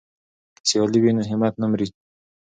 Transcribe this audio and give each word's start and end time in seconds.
که 0.55 0.61
سیالي 0.69 0.99
وي 1.01 1.11
نو 1.15 1.21
همت 1.29 1.53
نه 1.61 1.65
مري. 1.71 1.87